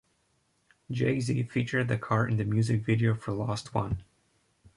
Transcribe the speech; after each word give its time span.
Jay-Z 0.89 1.43
featured 1.43 1.87
the 1.87 1.95
car 1.95 2.27
in 2.27 2.37
the 2.37 2.43
music 2.43 2.83
video 2.83 3.13
for 3.13 3.33
"Lost 3.33 3.75
One". 3.75 4.01